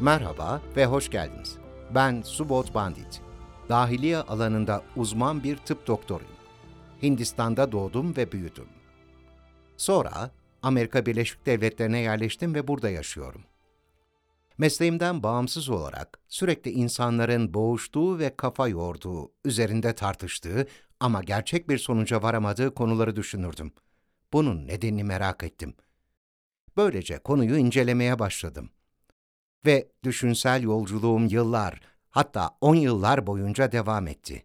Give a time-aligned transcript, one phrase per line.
[0.00, 1.56] Merhaba ve hoş geldiniz.
[1.94, 3.20] Ben Subodh Bandit.
[3.68, 6.32] Dahiliye alanında uzman bir tıp doktoruyum.
[7.02, 8.68] Hindistan'da doğdum ve büyüdüm.
[9.76, 10.30] Sonra
[10.62, 13.40] Amerika Birleşik Devletleri'ne yerleştim ve burada yaşıyorum.
[14.58, 20.66] Mesleğimden bağımsız olarak sürekli insanların boğuştuğu ve kafa yorduğu, üzerinde tartıştığı
[21.00, 23.72] ama gerçek bir sonuca varamadığı konuları düşünürdüm.
[24.32, 25.74] Bunun nedenini merak ettim.
[26.76, 28.70] Böylece konuyu incelemeye başladım.
[29.66, 31.80] Ve düşünsel yolculuğum yıllar,
[32.10, 34.44] hatta on yıllar boyunca devam etti.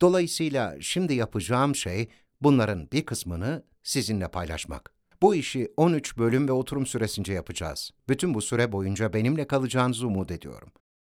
[0.00, 2.08] Dolayısıyla şimdi yapacağım şey
[2.40, 4.97] bunların bir kısmını sizinle paylaşmak.
[5.22, 7.90] Bu işi 13 bölüm ve oturum süresince yapacağız.
[8.08, 10.72] Bütün bu süre boyunca benimle kalacağınızı umut ediyorum.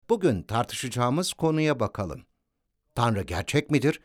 [0.09, 2.23] Bugün tartışacağımız konuya bakalım.
[2.95, 4.01] Tanrı gerçek midir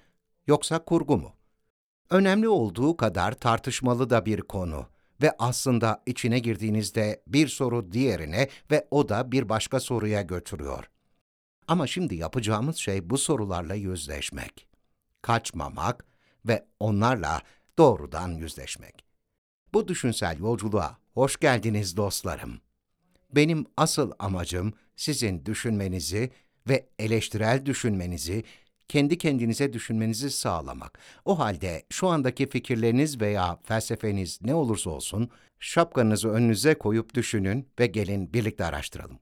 [0.47, 1.33] yoksa kurgu mu?
[2.09, 4.87] Önemli olduğu kadar tartışmalı da bir konu
[5.21, 10.89] ve aslında içine girdiğinizde bir soru diğerine ve o da bir başka soruya götürüyor.
[11.67, 14.67] Ama şimdi yapacağımız şey bu sorularla yüzleşmek.
[15.21, 16.05] Kaçmamak
[16.45, 17.41] ve onlarla
[17.77, 19.04] doğrudan yüzleşmek.
[19.75, 22.59] Bu düşünsel yolculuğa hoş geldiniz dostlarım.
[23.35, 26.29] Benim asıl amacım sizin düşünmenizi
[26.69, 28.43] ve eleştirel düşünmenizi,
[28.87, 30.99] kendi kendinize düşünmenizi sağlamak.
[31.25, 37.87] O halde şu andaki fikirleriniz veya felsefeniz ne olursa olsun, şapkanızı önünüze koyup düşünün ve
[37.87, 39.19] gelin birlikte araştıralım.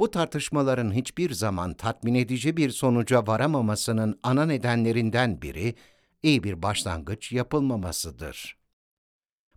[0.00, 5.74] Bu tartışmaların hiçbir zaman tatmin edici bir sonuca varamamasının ana nedenlerinden biri,
[6.22, 8.58] iyi bir başlangıç yapılmamasıdır.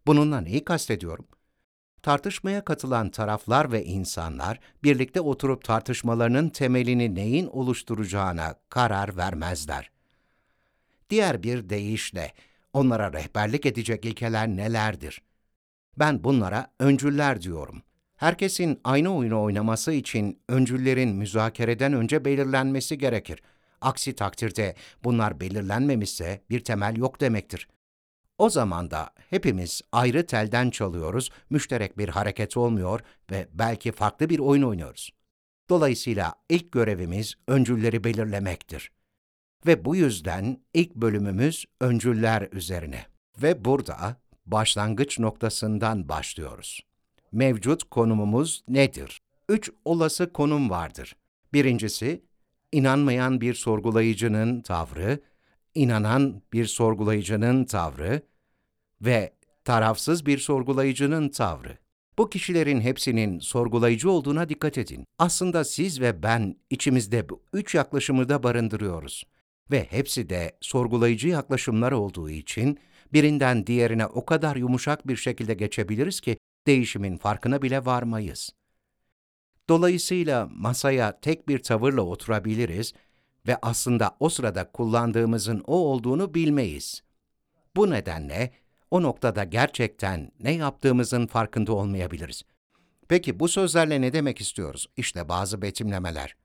[0.07, 1.27] Bununla neyi kastediyorum?
[2.01, 9.91] Tartışmaya katılan taraflar ve insanlar birlikte oturup tartışmalarının temelini neyin oluşturacağına karar vermezler.
[11.09, 12.33] Diğer bir deyişle
[12.73, 15.21] onlara rehberlik edecek ilkeler nelerdir?
[15.99, 17.81] Ben bunlara öncüller diyorum.
[18.15, 23.41] Herkesin aynı oyunu oynaması için öncüllerin müzakereden önce belirlenmesi gerekir.
[23.81, 27.67] Aksi takdirde bunlar belirlenmemişse bir temel yok demektir.
[28.41, 32.99] O zaman da hepimiz ayrı telden çalıyoruz, müşterek bir hareket olmuyor
[33.31, 35.11] ve belki farklı bir oyun oynuyoruz.
[35.69, 38.91] Dolayısıyla ilk görevimiz öncülleri belirlemektir.
[39.65, 43.05] Ve bu yüzden ilk bölümümüz öncüller üzerine.
[43.41, 44.15] Ve burada
[44.45, 46.81] başlangıç noktasından başlıyoruz.
[47.31, 49.21] Mevcut konumumuz nedir?
[49.49, 51.15] Üç olası konum vardır.
[51.53, 52.23] Birincisi,
[52.71, 55.19] inanmayan bir sorgulayıcının tavrı,
[55.75, 58.30] inanan bir sorgulayıcının tavrı
[59.01, 61.77] ve tarafsız bir sorgulayıcının tavrı.
[62.17, 65.05] Bu kişilerin hepsinin sorgulayıcı olduğuna dikkat edin.
[65.19, 69.23] Aslında siz ve ben içimizde bu üç yaklaşımı da barındırıyoruz.
[69.71, 72.79] Ve hepsi de sorgulayıcı yaklaşımlar olduğu için
[73.13, 78.53] birinden diğerine o kadar yumuşak bir şekilde geçebiliriz ki değişimin farkına bile varmayız.
[79.69, 82.93] Dolayısıyla masaya tek bir tavırla oturabiliriz
[83.47, 87.03] ve aslında o sırada kullandığımızın o olduğunu bilmeyiz.
[87.75, 88.51] Bu nedenle
[88.91, 92.43] o noktada gerçekten ne yaptığımızın farkında olmayabiliriz.
[93.07, 94.89] Peki bu sözlerle ne demek istiyoruz?
[94.97, 96.35] İşte bazı betimlemeler.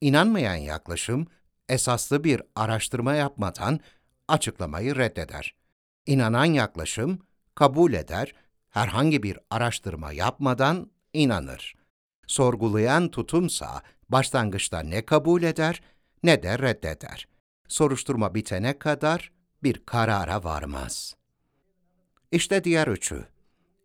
[0.00, 1.26] İnanmayan yaklaşım,
[1.68, 3.80] esaslı bir araştırma yapmadan
[4.28, 5.54] açıklamayı reddeder.
[6.06, 7.18] İnanan yaklaşım,
[7.54, 8.34] kabul eder,
[8.70, 11.74] herhangi bir araştırma yapmadan inanır.
[12.26, 15.82] Sorgulayan tutumsa başlangıçta ne kabul eder
[16.22, 17.28] ne de reddeder.
[17.68, 19.32] Soruşturma bitene kadar
[19.62, 21.16] bir karara varmaz.
[22.32, 23.24] İşte diğer üçü.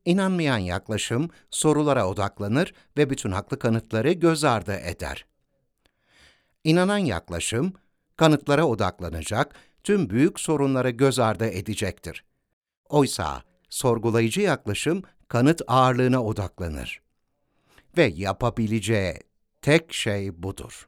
[0.06, 5.26] İnanmayan yaklaşım sorulara odaklanır ve bütün haklı kanıtları göz ardı eder.
[6.64, 7.74] İnanan yaklaşım
[8.18, 12.24] kanıtlara odaklanacak, tüm büyük sorunları göz ardı edecektir.
[12.90, 17.02] Oysa sorgulayıcı yaklaşım kanıt ağırlığına odaklanır.
[17.98, 19.20] Ve yapabileceği
[19.62, 20.88] tek şey budur.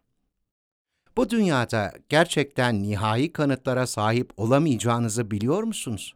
[1.18, 6.16] Bu dünyada gerçekten nihai kanıtlara sahip olamayacağınızı biliyor musunuz?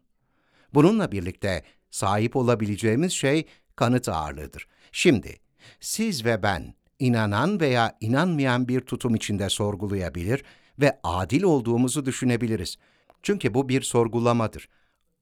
[0.78, 3.46] Bununla birlikte sahip olabileceğimiz şey
[3.76, 4.68] kanıt ağırlığıdır.
[4.92, 5.36] Şimdi
[5.80, 10.44] siz ve ben inanan veya inanmayan bir tutum içinde sorgulayabilir
[10.80, 12.78] ve adil olduğumuzu düşünebiliriz.
[13.24, 14.70] Çünkü bu bir sorgulamadır.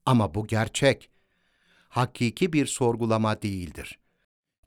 [0.06, 1.10] Ama bu gerçek.
[1.90, 4.00] Hakiki bir sorgulama değildir.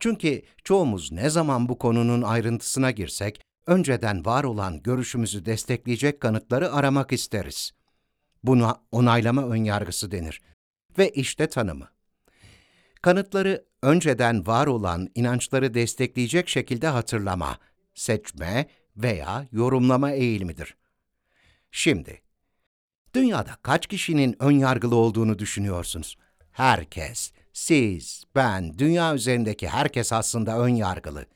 [0.01, 7.13] Çünkü çoğumuz ne zaman bu konunun ayrıntısına girsek, önceden var olan görüşümüzü destekleyecek kanıtları aramak
[7.13, 7.73] isteriz.
[8.45, 10.43] Buna onaylama önyargısı denir.
[10.99, 11.89] Ve işte tanımı.
[13.03, 17.59] Kanıtları önceden var olan inançları destekleyecek şekilde hatırlama,
[17.95, 18.67] seçme
[18.97, 20.77] veya yorumlama eğilimidir.
[21.71, 22.23] Şimdi,
[23.15, 26.17] dünyada kaç kişinin ön yargılı olduğunu düşünüyorsunuz?
[26.53, 31.27] Herkes, siz, ben, dünya üzerindeki herkes aslında ön yargılı.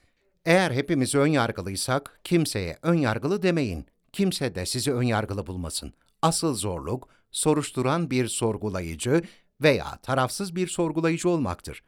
[0.44, 3.86] Eğer hepimiz ön yargılıysak kimseye ön yargılı demeyin.
[4.12, 5.92] Kimse de sizi ön yargılı bulmasın.
[6.22, 9.22] Asıl zorluk soruşturan bir sorgulayıcı
[9.62, 11.82] veya tarafsız bir sorgulayıcı olmaktır.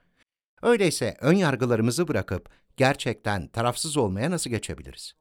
[0.62, 5.14] Öyleyse ön yargılarımızı bırakıp gerçekten tarafsız olmaya nasıl geçebiliriz?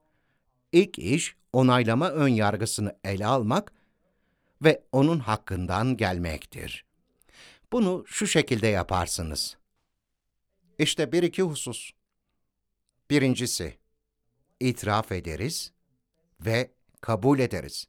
[0.72, 3.72] İlk iş onaylama ön yargısını ele almak
[4.62, 6.86] ve onun hakkından gelmektir.
[7.72, 9.58] Bunu şu şekilde yaparsınız.
[10.80, 11.92] İşte bir iki husus.
[13.10, 13.78] Birincisi,
[14.60, 15.72] itiraf ederiz
[16.40, 16.72] ve
[17.02, 17.88] kabul ederiz.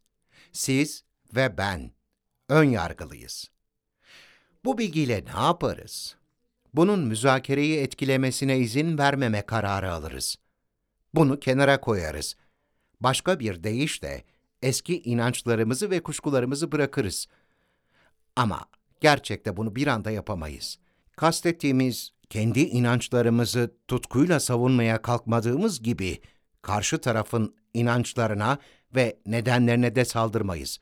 [0.53, 1.05] Siz
[1.37, 1.93] ve ben
[2.49, 3.54] ön yargılıyız.
[4.65, 6.17] Bu bilgiyle ne yaparız?
[6.75, 10.37] Bunun müzakereyi etkilemesine izin vermeme kararı alırız.
[11.15, 12.37] Bunu kenara koyarız.
[13.01, 14.25] Başka bir deyişle
[14.63, 17.27] eski inançlarımızı ve kuşkularımızı bırakırız.
[18.37, 18.61] Ama
[19.01, 20.79] gerçekte bunu bir anda yapamayız.
[21.17, 26.21] Kastettiğimiz kendi inançlarımızı tutkuyla savunmaya kalkmadığımız gibi
[26.63, 28.59] karşı tarafın inançlarına
[28.95, 30.79] ve nedenlerine de saldırmayız.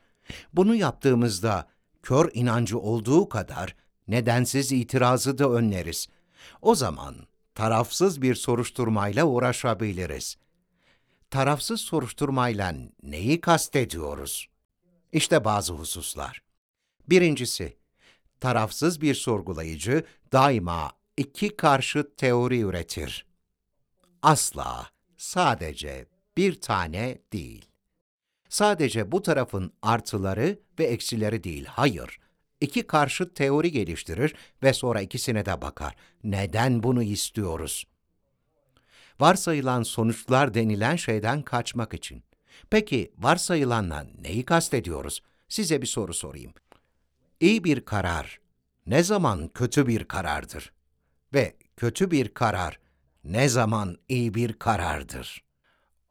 [0.53, 1.72] Bunu yaptığımızda
[2.03, 3.75] kör inancı olduğu kadar
[4.07, 6.07] nedensiz itirazı da önleriz.
[6.61, 7.15] O zaman
[7.55, 10.37] tarafsız bir soruşturmayla uğraşabiliriz.
[11.29, 14.47] Tarafsız soruşturmayla neyi kastediyoruz?
[15.11, 16.43] İşte bazı hususlar.
[17.09, 17.77] Birincisi,
[18.39, 23.25] tarafsız bir sorgulayıcı daima iki karşı teori üretir.
[24.21, 26.05] Asla, sadece
[26.37, 27.72] bir tane değil.
[28.53, 32.19] Sadece bu tarafın artıları ve eksileri değil, hayır.
[32.61, 35.95] İki karşı teori geliştirir ve sonra ikisine de bakar.
[36.23, 37.87] Neden bunu istiyoruz?
[39.19, 42.23] Varsayılan sonuçlar denilen şeyden kaçmak için.
[42.69, 45.23] Peki varsayılanla neyi kastediyoruz?
[45.49, 46.53] Size bir soru sorayım.
[47.39, 48.39] İyi bir karar
[48.85, 50.73] ne zaman kötü bir karardır?
[51.33, 52.79] Ve kötü bir karar
[53.23, 55.43] ne zaman iyi bir karardır?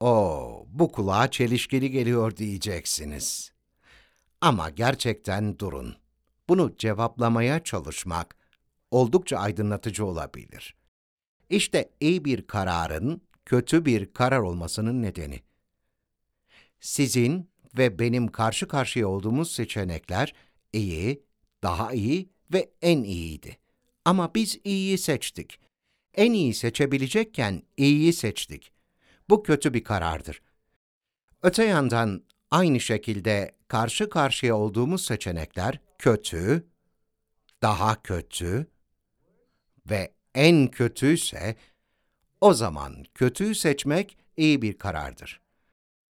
[0.02, 3.52] Oo, bu kulağa çelişkili geliyor diyeceksiniz.
[4.40, 5.96] Ama gerçekten durun.
[6.48, 8.36] Bunu cevaplamaya çalışmak
[8.90, 10.76] oldukça aydınlatıcı olabilir.
[11.50, 15.40] İşte iyi bir kararın kötü bir karar olmasının nedeni.
[16.80, 20.34] Sizin ve benim karşı karşıya olduğumuz seçenekler
[20.72, 21.22] iyi,
[21.62, 23.58] daha iyi ve en iyiydi.
[24.04, 25.60] Ama biz iyiyi seçtik.
[26.14, 28.72] En iyi seçebilecekken iyiyi seçtik.
[29.32, 30.42] Bu kötü bir karardır.
[31.42, 36.66] Öte yandan aynı şekilde karşı karşıya olduğumuz seçenekler kötü,
[37.62, 38.66] daha kötü
[39.90, 41.56] ve en kötüyse
[42.40, 45.40] o zaman kötüyü seçmek iyi bir karardır.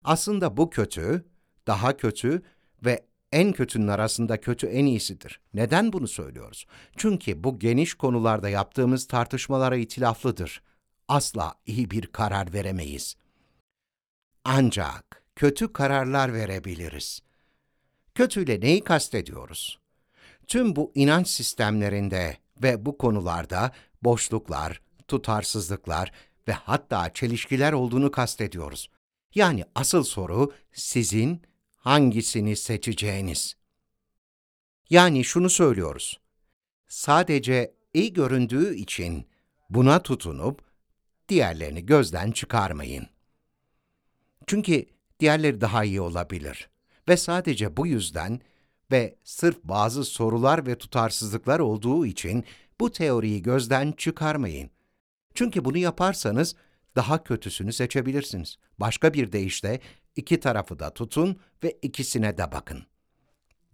[0.04, 1.26] Aslında bu kötü,
[1.68, 2.42] daha kötü
[2.86, 5.42] ve en kötünün arasında kötü en iyisidir.
[5.54, 6.66] Neden bunu söylüyoruz?
[6.98, 10.62] Çünkü bu geniş konularda yaptığımız tartışmalara itilaflıdır.
[11.14, 13.16] Asla iyi bir karar veremeyiz.
[14.44, 17.22] Ancak kötü kararlar verebiliriz.
[18.16, 19.80] Kötüyle neyi kastediyoruz?
[20.48, 23.72] Tüm bu inanç sistemlerinde ve bu konularda
[24.02, 26.12] boşluklar, tutarsızlıklar
[26.48, 28.90] ve hatta çelişkiler olduğunu kastediyoruz.
[29.36, 31.42] Yani asıl soru sizin
[31.76, 33.56] hangisini seçeceğiniz.
[34.90, 36.20] Yani şunu söylüyoruz.
[36.88, 39.28] Sadece iyi göründüğü için
[39.70, 40.73] buna tutunup
[41.30, 43.08] diğerlerini gözden çıkarmayın.
[44.48, 44.86] Çünkü
[45.20, 46.70] diğerleri daha iyi olabilir
[47.10, 48.42] ve sadece bu yüzden
[48.92, 52.46] ve sırf bazı sorular ve tutarsızlıklar olduğu için
[52.80, 54.70] bu teoriyi gözden çıkarmayın.
[55.34, 56.56] Çünkü bunu yaparsanız
[56.96, 58.58] daha kötüsünü seçebilirsiniz.
[58.80, 59.80] Başka bir deyişle
[60.16, 62.84] iki tarafı da tutun ve ikisine de bakın.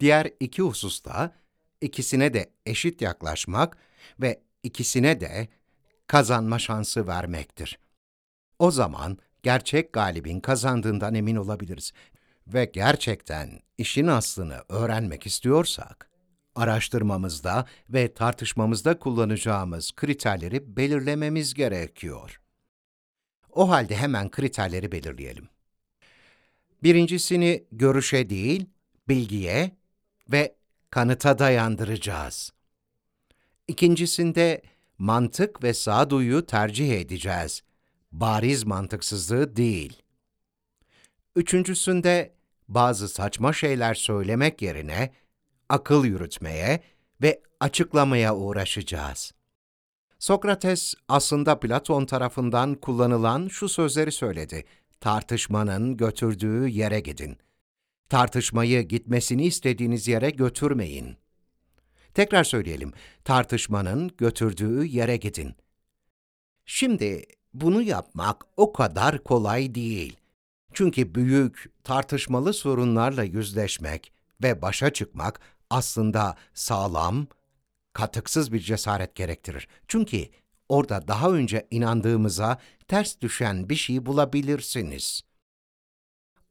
[0.00, 1.36] Diğer iki hususta
[1.80, 3.76] ikisine de eşit yaklaşmak
[4.20, 5.48] ve ikisine de
[6.10, 7.78] kazanma şansı vermektir.
[8.58, 11.92] O zaman gerçek galibin kazandığından emin olabiliriz.
[12.46, 16.10] Ve gerçekten işin aslını öğrenmek istiyorsak,
[16.54, 22.40] araştırmamızda ve tartışmamızda kullanacağımız kriterleri belirlememiz gerekiyor.
[23.50, 25.48] O halde hemen kriterleri belirleyelim.
[26.82, 28.66] Birincisini görüşe değil,
[29.08, 29.76] bilgiye
[30.32, 30.56] ve
[30.90, 32.52] kanıta dayandıracağız.
[33.68, 34.62] İkincisinde
[35.00, 37.62] mantık ve sağduyu tercih edeceğiz.
[38.12, 40.02] Bariz mantıksızlığı değil.
[41.36, 42.34] Üçüncüsünde
[42.68, 45.12] bazı saçma şeyler söylemek yerine
[45.68, 46.80] akıl yürütmeye
[47.22, 49.32] ve açıklamaya uğraşacağız.
[50.18, 54.64] Sokrates aslında Platon tarafından kullanılan şu sözleri söyledi.
[55.00, 57.36] tartışmanın götürdüğü yere gidin.
[58.08, 61.16] Tartışmayı gitmesini istediğiniz yere götürmeyin.
[62.14, 62.92] Tekrar söyleyelim,
[63.24, 65.54] tartışmanın götürdüğü yere gidin.
[66.64, 67.24] Şimdi
[67.54, 70.16] bunu yapmak o kadar kolay değil.
[70.72, 74.12] Çünkü büyük, tartışmalı sorunlarla yüzleşmek
[74.42, 75.40] ve başa çıkmak
[75.70, 77.26] aslında sağlam,
[77.92, 79.68] katıksız bir cesaret gerektirir.
[79.88, 80.28] Çünkü
[80.68, 85.22] orada daha önce inandığımıza ters düşen bir şey bulabilirsiniz.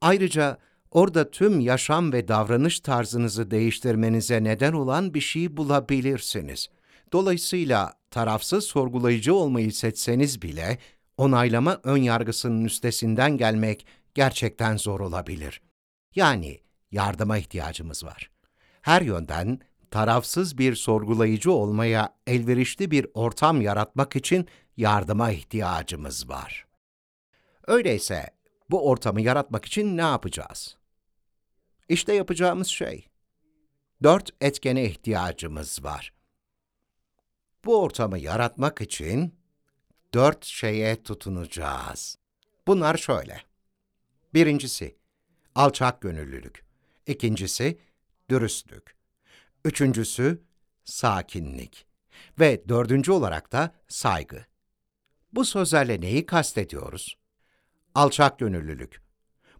[0.01, 0.57] Ayrıca
[0.91, 6.69] orada tüm yaşam ve davranış tarzınızı değiştirmenize neden olan bir şey bulabilirsiniz.
[7.11, 10.77] Dolayısıyla tarafsız sorgulayıcı olmayı seçseniz bile
[11.17, 15.61] onaylama ön yargısının üstesinden gelmek gerçekten zor olabilir.
[16.15, 16.59] Yani
[16.91, 18.31] yardıma ihtiyacımız var.
[18.81, 19.59] Her yönden
[19.91, 26.65] tarafsız bir sorgulayıcı olmaya elverişli bir ortam yaratmak için yardıma ihtiyacımız var.
[27.67, 28.29] Öyleyse
[28.69, 30.78] bu ortamı yaratmak için ne yapacağız?
[31.89, 33.07] İşte yapacağımız şey.
[34.03, 36.13] Dört etkene ihtiyacımız var.
[37.65, 39.35] Bu ortamı yaratmak için
[40.13, 42.17] dört şeye tutunacağız.
[42.67, 43.41] Bunlar şöyle.
[44.33, 44.97] Birincisi,
[45.55, 46.65] alçak gönüllülük.
[47.07, 47.79] İkincisi,
[48.29, 48.95] dürüstlük.
[49.65, 50.43] Üçüncüsü,
[50.83, 51.85] sakinlik.
[52.39, 54.45] Ve dördüncü olarak da saygı.
[55.33, 57.17] Bu sözlerle neyi kastediyoruz?
[57.95, 59.01] Alçak gönüllülük.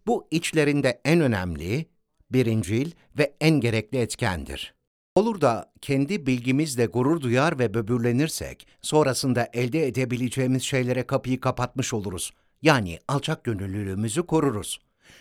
[0.06, 1.86] Bu içlerinde en önemli,
[2.32, 4.74] birincil ve en gerekli etkendir.
[5.14, 12.32] Olur da kendi bilgimizle gurur duyar ve böbürlenirsek, sonrasında elde edebileceğimiz şeylere kapıyı kapatmış oluruz.
[12.62, 14.80] Yani alçak gönüllülüğümüzü koruruz.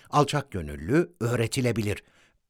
[0.10, 2.04] Alçak gönüllü öğretilebilir.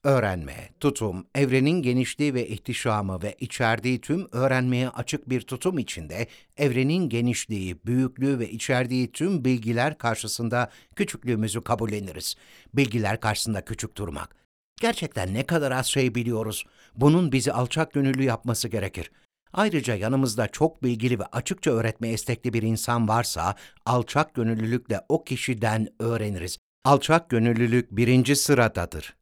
[0.03, 7.09] Öğrenme, tutum, evrenin genişliği ve ihtişamı ve içerdiği tüm öğrenmeye açık bir tutum içinde, evrenin
[7.09, 12.35] genişliği, büyüklüğü ve içerdiği tüm bilgiler karşısında küçüklüğümüzü kabulleniriz.
[12.73, 14.38] Bilgiler karşısında küçük durmak.
[14.79, 16.65] Gerçekten ne kadar az şey biliyoruz.
[16.95, 19.11] Bunun bizi alçak gönüllü yapması gerekir.
[19.53, 23.55] Ayrıca yanımızda çok bilgili ve açıkça öğretme istekli bir insan varsa,
[23.85, 26.57] alçak gönüllülükle o kişiden öğreniriz.
[26.85, 29.15] Alçak gönüllülük birinci sıradadır.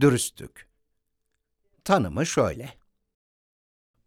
[0.00, 0.68] Dürüstlük.
[1.84, 2.83] Tanımı şöyle.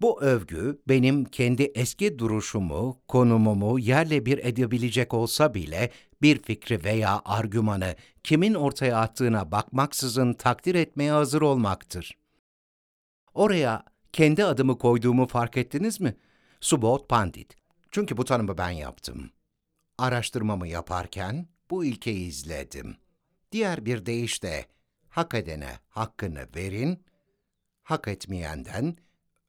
[0.01, 7.22] Bu övgü benim kendi eski duruşumu, konumumu yerle bir edebilecek olsa bile bir fikri veya
[7.25, 12.18] argümanı kimin ortaya attığına bakmaksızın takdir etmeye hazır olmaktır.
[13.34, 16.18] Oraya kendi adımı koyduğumu fark ettiniz mi?
[16.62, 17.56] Subodh Pandit.
[17.92, 19.30] Çünkü bu tanımı ben yaptım.
[19.98, 22.98] Araştırmamı yaparken bu ilkeyi izledim.
[23.51, 24.66] Diğer bir deyişle
[25.10, 27.04] hak edene hakkını verin,
[27.84, 28.96] hak etmeyenden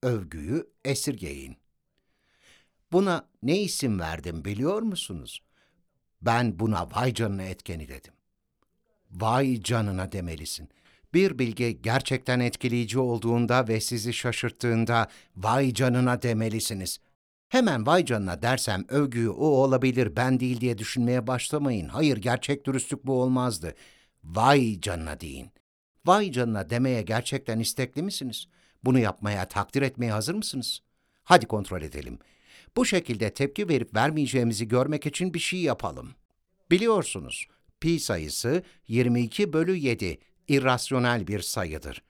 [0.03, 1.57] övgüyü esirgeyin.
[2.93, 5.43] Buna ne isim verdim biliyor musunuz?
[6.23, 8.13] Ben buna vay canına etkeni dedim.
[9.11, 10.69] Vay canına demelisin.
[11.15, 16.99] Bir bilgi gerçekten etkileyici olduğunda ve sizi şaşırttığında vay canına demelisiniz.
[17.49, 21.89] Hemen vay canına dersem övgüyü o olabilir ben değil diye düşünmeye başlamayın.
[21.89, 23.75] Hayır gerçek dürüstlük bu olmazdı.
[24.25, 25.51] Vay canına deyin.
[26.07, 28.49] Vay canına demeye gerçekten istekli misiniz?
[28.85, 30.81] Bunu yapmaya, takdir etmeye hazır mısınız?
[31.25, 32.19] Hadi kontrol edelim.
[32.77, 36.15] Bu şekilde tepki verip vermeyeceğimizi görmek için bir şey yapalım.
[36.71, 37.47] Biliyorsunuz,
[37.81, 40.19] pi sayısı 22 bölü 7
[40.49, 42.03] irrasyonel bir sayıdır.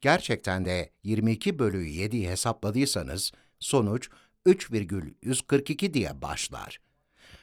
[0.00, 4.10] Gerçekten de 22 bölü 7'yi hesapladıysanız sonuç
[4.46, 6.80] 3,142 diye başlar.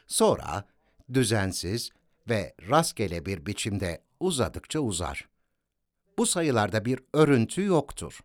[0.08, 0.66] Sonra
[1.14, 1.90] düzensiz
[2.30, 5.30] ve rastgele bir biçimde uzadıkça uzar.
[6.18, 8.20] Bu sayılarda bir örüntü yoktur.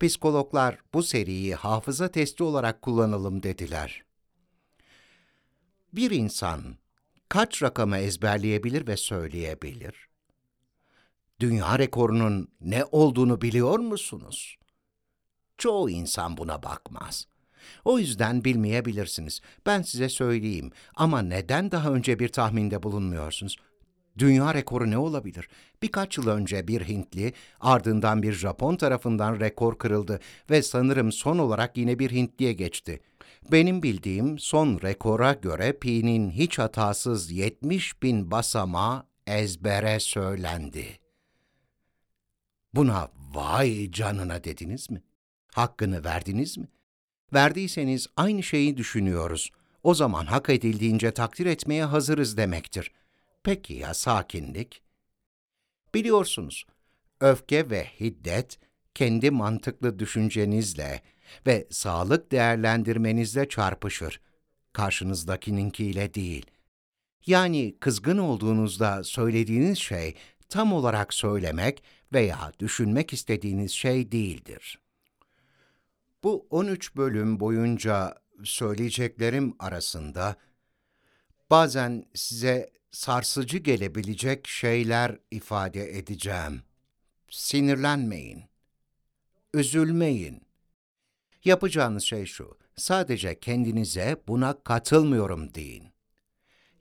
[0.00, 4.04] Psikologlar bu seriyi hafıza testi olarak kullanalım dediler.
[5.92, 6.76] Bir insan
[7.28, 10.08] kaç rakamı ezberleyebilir ve söyleyebilir?
[11.40, 14.58] Dünya rekorunun ne olduğunu biliyor musunuz?
[15.58, 17.26] Çoğu insan buna bakmaz.
[17.84, 19.40] O yüzden bilmeyebilirsiniz.
[19.66, 23.56] Ben size söyleyeyim ama neden daha önce bir tahminde bulunmuyorsunuz?
[24.20, 25.48] Dünya rekoru ne olabilir?
[25.82, 31.76] Birkaç yıl önce bir Hintli, ardından bir Japon tarafından rekor kırıldı ve sanırım son olarak
[31.76, 33.00] yine bir Hintliye geçti.
[33.52, 40.84] Benim bildiğim son rekora göre pi'nin hiç hatasız 70 bin basamağı ezbere söylendi.
[42.74, 45.02] Buna vay canına dediniz mi?
[45.54, 46.68] Hakkını verdiniz mi?
[47.34, 49.50] Verdiyseniz aynı şeyi düşünüyoruz.
[49.82, 52.92] O zaman hak edildiğince takdir etmeye hazırız demektir.
[53.42, 54.82] Peki ya sakinlik?
[55.94, 56.66] Biliyorsunuz,
[57.20, 58.58] öfke ve hiddet
[58.94, 61.02] kendi mantıklı düşüncenizle
[61.46, 64.20] ve sağlık değerlendirmenizle çarpışır.
[64.72, 66.46] Karşınızdakininkiyle değil.
[67.26, 70.14] Yani kızgın olduğunuzda söylediğiniz şey
[70.48, 71.82] tam olarak söylemek
[72.12, 74.78] veya düşünmek istediğiniz şey değildir.
[76.24, 80.36] Bu 13 bölüm boyunca söyleyeceklerim arasında
[81.50, 86.62] bazen size sarsıcı gelebilecek şeyler ifade edeceğim.
[87.30, 88.44] Sinirlenmeyin.
[89.54, 90.42] Üzülmeyin.
[91.44, 95.84] Yapacağınız şey şu, sadece kendinize buna katılmıyorum deyin.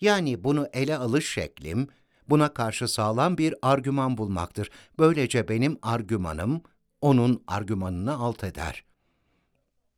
[0.02, 1.88] Yani bunu ele alış şeklim,
[2.30, 4.70] buna karşı sağlam bir argüman bulmaktır.
[5.00, 6.62] Böylece benim argümanım,
[7.02, 8.84] onun argümanını alt eder.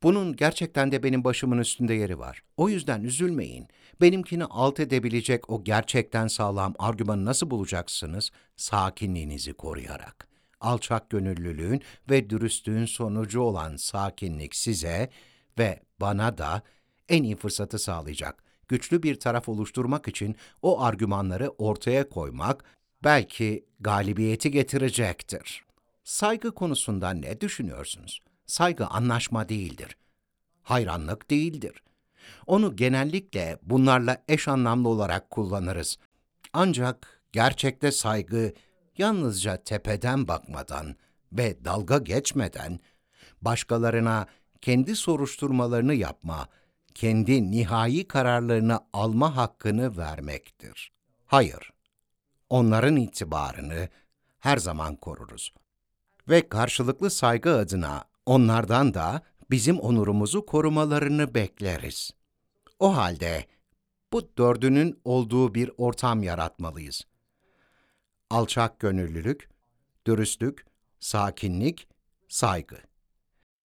[0.02, 2.42] Bunun gerçekten de benim başımın üstünde yeri var.
[2.56, 3.68] O yüzden üzülmeyin.
[4.00, 8.30] Benimkini alt edebilecek o gerçekten sağlam argümanı nasıl bulacaksınız?
[8.56, 10.28] Sakinliğinizi koruyarak.
[10.60, 15.10] Alçak gönüllülüğün ve dürüstlüğün sonucu olan sakinlik size
[15.58, 16.62] ve bana da
[17.08, 18.44] en iyi fırsatı sağlayacak.
[18.68, 22.64] Güçlü bir taraf oluşturmak için o argümanları ortaya koymak
[23.04, 25.64] belki galibiyeti getirecektir.
[26.04, 28.20] Saygı konusunda ne düşünüyorsunuz?
[28.52, 29.96] Saygı anlaşma değildir.
[30.62, 31.82] Hayranlık değildir.
[32.46, 35.98] Onu genellikle bunlarla eş anlamlı olarak kullanırız.
[36.52, 38.52] Ancak gerçekte saygı
[38.98, 40.96] yalnızca tepeden bakmadan
[41.32, 42.80] ve dalga geçmeden
[43.42, 44.26] başkalarına
[44.60, 46.48] kendi soruşturmalarını yapma,
[46.94, 50.92] kendi nihai kararlarını alma hakkını vermektir.
[51.26, 51.72] Hayır,
[52.50, 53.88] onların itibarını
[54.38, 55.54] her zaman koruruz.
[56.28, 62.10] Ve karşılıklı saygı adına onlardan da bizim onurumuzu korumalarını bekleriz.
[62.78, 63.46] O halde
[64.12, 67.06] bu dördünün olduğu bir ortam yaratmalıyız.
[68.30, 69.48] Alçak gönüllülük,
[70.06, 70.66] dürüstlük,
[71.00, 71.88] sakinlik,
[72.28, 72.78] saygı.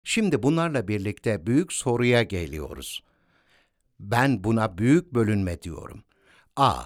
[0.04, 3.02] Şimdi bunlarla birlikte büyük soruya geliyoruz.
[4.00, 6.04] Ben buna büyük bölünme diyorum.
[6.56, 6.84] A.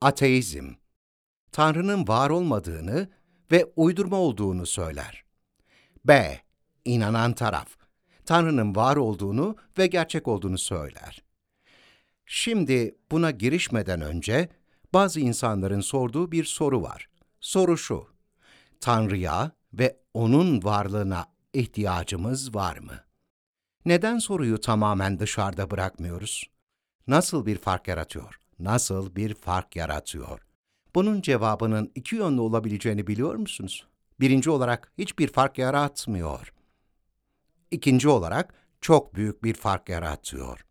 [0.00, 0.72] Ateizm.
[1.52, 3.08] Tanrı'nın var olmadığını
[3.52, 5.24] ve uydurma olduğunu söyler.
[6.04, 6.40] B.
[6.90, 7.68] İnanan taraf.
[8.26, 11.22] Tanrı'nın var olduğunu ve gerçek olduğunu söyler.
[12.26, 14.48] Şimdi buna girişmeden önce
[14.94, 17.08] bazı insanların sorduğu bir soru var.
[17.40, 18.06] Soru şu:
[18.80, 23.00] Tanrı'ya ve onun varlığına ihtiyacımız var mı?
[23.84, 26.50] Neden soruyu tamamen dışarıda bırakmıyoruz?
[27.06, 28.40] Nasıl bir fark yaratıyor?
[28.58, 30.40] Nasıl bir fark yaratıyor?
[30.94, 33.86] Bunun cevabının iki yönlü olabileceğini biliyor musunuz?
[34.20, 36.52] Birinci olarak hiçbir fark yaratmıyor.
[37.70, 40.64] İkinci olarak çok büyük bir fark yaratıyor.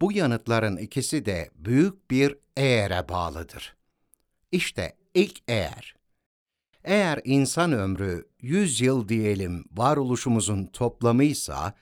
[0.00, 3.76] Bu yanıtların ikisi de büyük bir eğere bağlıdır.
[4.52, 5.96] İşte ilk eğer.
[6.84, 11.74] Eğer insan ömrü 100 yıl diyelim varoluşumuzun toplamıysa,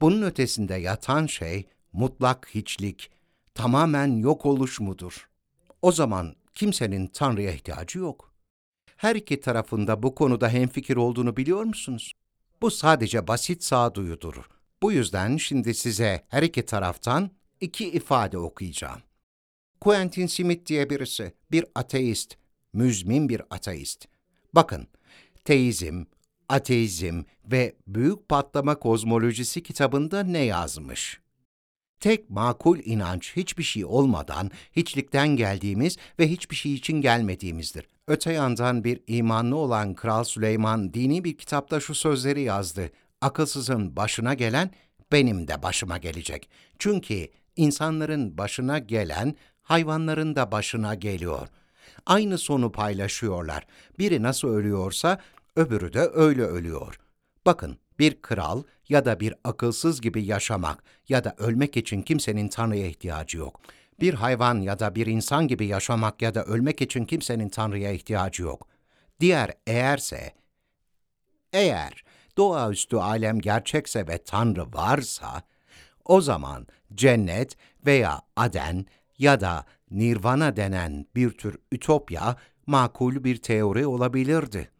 [0.00, 3.10] bunun ötesinde yatan şey mutlak hiçlik,
[3.54, 5.28] tamamen yok oluş mudur?
[5.82, 8.32] O zaman kimsenin Tanrı'ya ihtiyacı yok.
[8.96, 12.09] Her iki tarafında bu konuda hemfikir olduğunu biliyor musunuz?
[12.62, 14.34] Bu sadece basit sağduyudur.
[14.82, 19.00] Bu yüzden şimdi size her iki taraftan iki ifade okuyacağım.
[19.80, 22.36] Quentin Smith diye birisi, bir ateist,
[22.72, 24.06] müzmin bir ateist.
[24.52, 24.86] Bakın,
[25.44, 26.04] teizm,
[26.48, 31.20] ateizm ve büyük patlama kozmolojisi kitabında ne yazmış?
[32.00, 37.86] Tek makul inanç hiçbir şey olmadan hiçlikten geldiğimiz ve hiçbir şey için gelmediğimizdir.
[38.08, 42.90] Öte yandan bir imanlı olan Kral Süleyman dini bir kitapta şu sözleri yazdı.
[43.20, 44.70] Akılsızın başına gelen
[45.12, 46.48] benim de başıma gelecek.
[46.78, 51.48] Çünkü insanların başına gelen hayvanların da başına geliyor.
[52.06, 53.66] Aynı sonu paylaşıyorlar.
[53.98, 55.20] Biri nasıl ölüyorsa
[55.56, 57.00] öbürü de öyle ölüyor.
[57.46, 62.86] Bakın bir kral ya da bir akılsız gibi yaşamak ya da ölmek için kimsenin Tanrı'ya
[62.86, 63.60] ihtiyacı yok.
[64.00, 68.42] Bir hayvan ya da bir insan gibi yaşamak ya da ölmek için kimsenin Tanrı'ya ihtiyacı
[68.42, 68.68] yok.
[69.20, 70.32] Diğer eğerse,
[71.52, 72.04] eğer
[72.36, 75.42] doğaüstü alem gerçekse ve Tanrı varsa,
[76.04, 78.86] o zaman cennet veya Aden
[79.18, 82.36] ya da Nirvana denen bir tür ütopya
[82.66, 84.70] makul bir teori olabilirdi.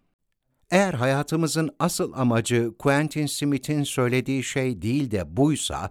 [0.70, 5.90] Eğer hayatımızın asıl amacı Quentin Smith'in söylediği şey değil de buysa,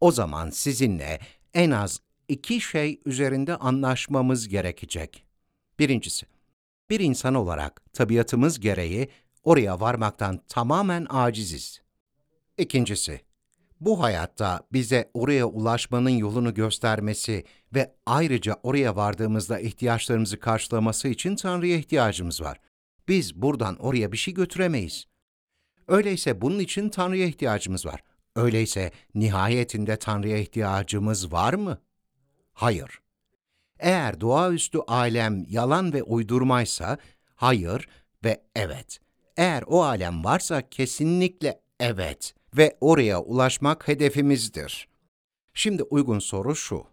[0.00, 1.20] o zaman sizinle
[1.54, 5.24] en az iki şey üzerinde anlaşmamız gerekecek.
[5.78, 6.26] Birincisi,
[6.90, 9.08] bir insan olarak tabiatımız gereği
[9.44, 11.80] oraya varmaktan tamamen aciziz.
[12.58, 13.20] İkincisi,
[13.80, 21.76] bu hayatta bize oraya ulaşmanın yolunu göstermesi ve ayrıca oraya vardığımızda ihtiyaçlarımızı karşılaması için Tanrı'ya
[21.76, 22.60] ihtiyacımız var.
[23.10, 25.04] Biz buradan oraya bir şey götüremeyiz.
[25.88, 28.00] Öyleyse bunun için Tanrı'ya ihtiyacımız var.
[28.36, 31.78] Öyleyse nihayetinde Tanrı'ya ihtiyacımız var mı?
[32.52, 33.00] Hayır.
[33.78, 36.98] Eğer doğaüstü alem yalan ve uydurmaysa,
[37.34, 37.88] hayır
[38.24, 39.00] ve evet.
[39.36, 44.88] Eğer o alem varsa kesinlikle evet ve oraya ulaşmak hedefimizdir.
[45.54, 46.86] Şimdi uygun soru şu.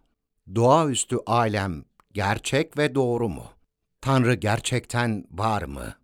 [0.54, 3.44] Doğaüstü alem gerçek ve doğru mu?
[4.00, 5.97] Tanrı gerçekten var mı?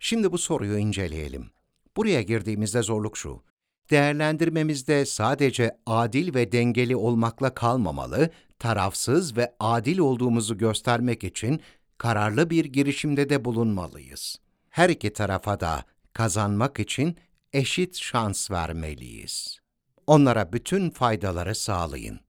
[0.00, 1.50] Şimdi bu soruyu inceleyelim.
[1.96, 3.42] Buraya girdiğimizde zorluk şu.
[3.90, 11.60] Değerlendirmemizde sadece adil ve dengeli olmakla kalmamalı, tarafsız ve adil olduğumuzu göstermek için
[11.98, 14.36] kararlı bir girişimde de bulunmalıyız.
[14.70, 17.16] Her iki tarafa da kazanmak için
[17.52, 19.58] eşit şans vermeliyiz.
[20.06, 22.20] Onlara bütün faydaları sağlayın.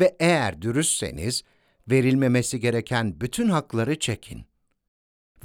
[0.00, 1.42] Ve eğer dürüstseniz,
[1.90, 4.47] verilmemesi gereken bütün hakları çekin.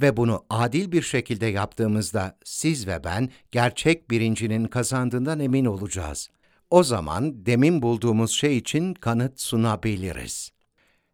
[0.00, 6.30] Ve bunu adil bir şekilde yaptığımızda siz ve ben gerçek birincinin kazandığından emin olacağız.
[6.70, 10.52] O zaman demin bulduğumuz şey için kanıt sunabiliriz.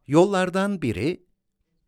[0.06, 1.22] Yollardan biri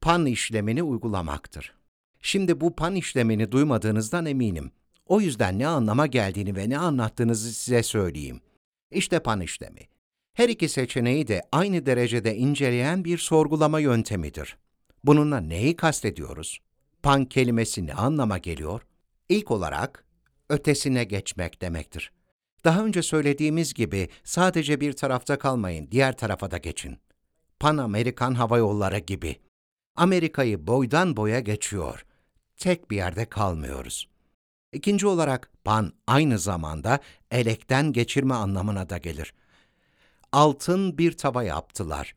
[0.00, 1.74] pan işlemini uygulamaktır.
[2.20, 4.70] Şimdi bu pan işlemini duymadığınızdan eminim.
[5.06, 8.40] O yüzden ne anlama geldiğini ve ne anlattığınızı size söyleyeyim.
[8.90, 9.80] İşte pan işlemi.
[10.34, 14.56] Her iki seçeneği de aynı derecede inceleyen bir sorgulama yöntemidir.
[15.04, 16.60] Bununla neyi kastediyoruz?
[17.02, 18.82] Pan kelimesi ne anlama geliyor?
[19.28, 20.04] İlk olarak
[20.48, 22.12] ötesine geçmek demektir.
[22.64, 26.98] Daha önce söylediğimiz gibi sadece bir tarafta kalmayın, diğer tarafa da geçin.
[27.60, 29.36] Pan Amerikan Hava Yolları gibi.
[29.96, 32.06] Amerika'yı boydan boya geçiyor.
[32.56, 34.08] Tek bir yerde kalmıyoruz.
[34.72, 36.98] İkinci olarak pan aynı zamanda
[37.30, 39.34] elekten geçirme anlamına da gelir.
[40.32, 42.14] Altın bir tava yaptılar.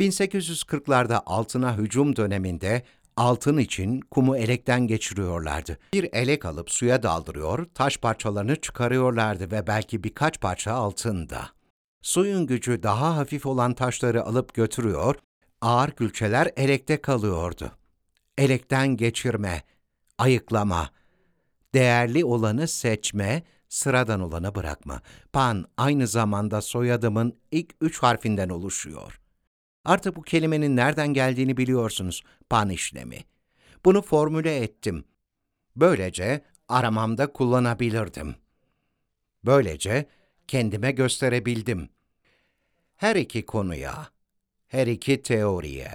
[0.00, 2.82] 1840'larda altına hücum döneminde
[3.20, 5.78] altın için kumu elekten geçiriyorlardı.
[5.92, 11.48] Bir elek alıp suya daldırıyor, taş parçalarını çıkarıyorlardı ve belki birkaç parça altında.
[12.02, 15.14] Suyun gücü daha hafif olan taşları alıp götürüyor,
[15.60, 17.72] ağır külçeler elekte kalıyordu.
[18.38, 19.62] Elekten geçirme,
[20.18, 20.90] ayıklama,
[21.74, 25.02] değerli olanı seçme, sıradan olanı bırakma.
[25.32, 29.19] Pan aynı zamanda soyadımın ilk üç harfinden oluşuyor.
[29.84, 32.22] Artık bu kelimenin nereden geldiğini biliyorsunuz.
[32.50, 33.24] Pan işlemi.
[33.84, 35.04] Bunu formüle ettim.
[35.76, 38.34] Böylece aramamda kullanabilirdim.
[39.44, 40.06] Böylece
[40.48, 41.88] kendime gösterebildim.
[42.96, 44.08] Her iki konuya,
[44.68, 45.90] her iki teoriye,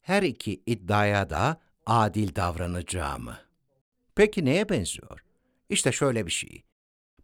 [0.00, 3.38] her iki iddiaya da adil davranacağımı.
[4.14, 5.20] Peki neye benziyor?
[5.68, 6.62] İşte şöyle bir şey.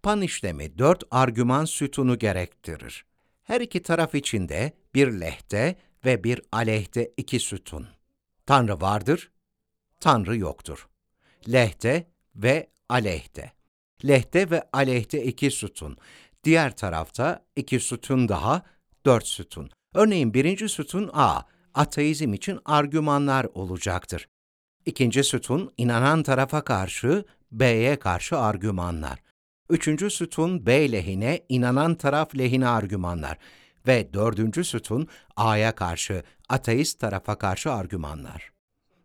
[0.03, 3.05] Pan işlemi dört argüman sütunu gerektirir.
[3.43, 7.89] Her iki taraf içinde bir lehte ve bir aleyhte iki sütun.
[8.47, 9.31] Tanrı vardır,
[10.01, 10.89] Tanrı yoktur.
[11.53, 13.53] Lehte ve aleyhte.
[14.07, 15.97] Lehte ve aleyhte iki sütun.
[16.45, 18.63] Diğer tarafta iki sütun daha,
[19.07, 19.71] dört sütun.
[19.95, 21.43] Örneğin birinci sütun A,
[21.75, 24.29] ateizm için argümanlar olacaktır.
[24.87, 29.19] İkinci sütun, inanan tarafa karşı, B'ye karşı argümanlar.
[29.71, 33.39] Üçüncü sütun, B lehine, inanan taraf lehine argümanlar.
[33.87, 38.53] Ve dördüncü sütun, A'ya karşı, ateist tarafa karşı argümanlar.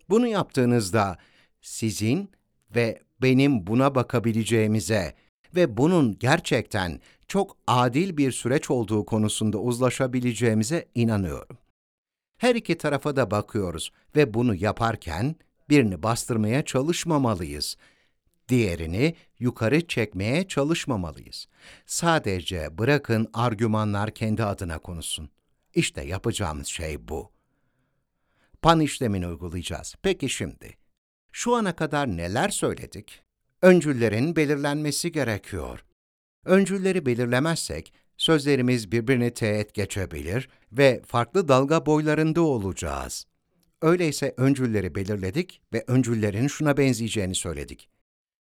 [0.09, 1.17] Bunu yaptığınızda
[1.61, 2.31] sizin
[2.75, 5.15] ve benim buna bakabileceğimize
[5.55, 11.57] ve bunun gerçekten çok adil bir süreç olduğu konusunda uzlaşabileceğimize inanıyorum.
[12.37, 15.35] Her iki tarafa da bakıyoruz ve bunu yaparken
[15.69, 17.77] birini bastırmaya çalışmamalıyız.
[18.49, 21.47] Diğerini yukarı çekmeye çalışmamalıyız.
[21.85, 25.29] Sadece bırakın argümanlar kendi adına konuşsun.
[25.73, 27.31] İşte yapacağımız şey bu.
[28.61, 29.95] Pan işlemini uygulayacağız.
[30.01, 30.77] Peki şimdi,
[31.31, 33.21] şu ana kadar neler söyledik?
[33.61, 35.85] Öncüllerin belirlenmesi gerekiyor.
[36.45, 43.25] Öncülleri belirlemezsek, sözlerimiz birbirini teğet geçebilir ve farklı dalga boylarında olacağız.
[43.81, 47.89] Öyleyse öncülleri belirledik ve öncüllerin şuna benzeyeceğini söyledik.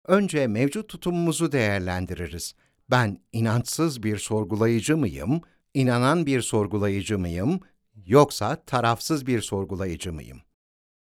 [0.08, 2.56] Önce mevcut tutumumuzu değerlendiririz.
[2.90, 5.42] Ben inançsız bir sorgulayıcı mıyım,
[5.74, 7.60] inanan bir sorgulayıcı mıyım,
[8.06, 10.42] yoksa tarafsız bir sorgulayıcı mıyım?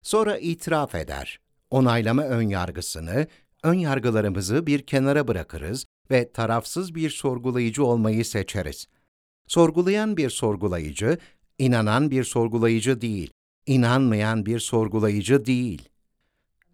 [0.03, 1.41] Sonra itiraf eder.
[1.71, 3.27] Onaylama ön yargısını,
[3.63, 8.87] ön yargılarımızı bir kenara bırakırız ve tarafsız bir sorgulayıcı olmayı seçeriz.
[9.47, 11.19] Sorgulayan bir sorgulayıcı,
[11.59, 13.31] inanan bir sorgulayıcı değil,
[13.67, 15.89] inanmayan bir sorgulayıcı değil.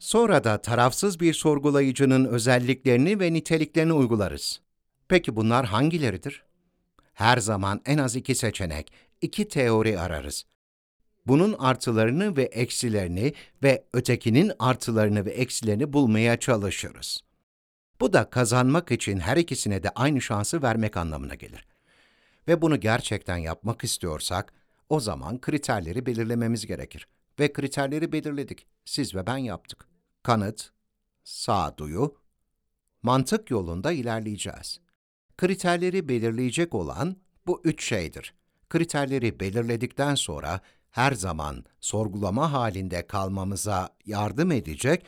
[0.02, 4.60] Sonra da tarafsız bir sorgulayıcının özelliklerini ve niteliklerini uygularız.
[5.08, 6.44] Peki bunlar hangileridir?
[7.12, 10.44] Her zaman en az iki seçenek, iki teori ararız.
[11.26, 17.20] Bunun artılarını ve eksilerini ve ötekinin artılarını ve eksilerini bulmaya çalışırız.
[18.00, 21.66] Bu da kazanmak için her ikisine de aynı şansı vermek anlamına gelir.
[22.48, 24.52] Ve bunu gerçekten yapmak istiyorsak,
[24.88, 27.08] O zaman kriterleri belirlememiz gerekir.
[27.38, 28.66] Ve kriterleri belirledik.
[28.84, 29.91] Siz ve ben yaptık.
[30.22, 30.70] Kanıt,
[31.24, 32.16] sağduyu,
[33.02, 34.80] mantık yolunda ilerleyeceğiz.
[35.38, 38.34] Kriterleri belirleyecek olan bu üç şeydir.
[38.70, 45.06] Kriterleri belirledikten sonra her zaman sorgulama halinde kalmamıza yardım edecek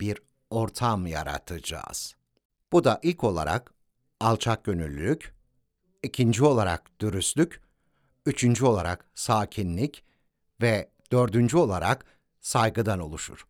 [0.00, 0.18] bir
[0.50, 2.14] ortam yaratacağız.
[2.72, 3.74] Bu da ilk olarak
[4.20, 5.34] alçak gönüllülük,
[6.02, 7.60] ikinci olarak dürüstlük,
[8.26, 10.04] üçüncü olarak sakinlik
[10.62, 12.04] ve dördüncü olarak
[12.40, 13.46] saygıdan oluşur.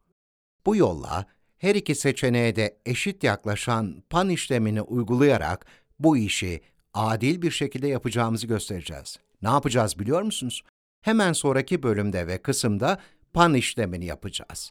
[0.69, 1.27] Bu yolla
[1.59, 5.67] her iki seçeneğe de eşit yaklaşan pan işlemini uygulayarak
[5.99, 6.61] bu işi
[6.95, 9.19] adil bir şekilde yapacağımızı göstereceğiz.
[9.43, 10.63] Ne yapacağız biliyor musunuz?
[11.01, 12.99] Hemen sonraki bölümde ve kısımda
[13.33, 14.71] pan işlemini yapacağız.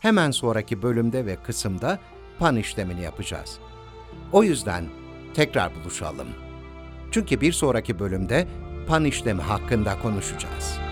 [0.00, 1.98] Hemen sonraki bölümde ve kısımda
[2.38, 3.58] pan işlemini yapacağız.
[4.32, 4.84] O yüzden
[5.34, 6.28] tekrar buluşalım.
[7.10, 8.48] Çünkü bir sonraki bölümde
[8.88, 10.91] pan işlemi hakkında konuşacağız.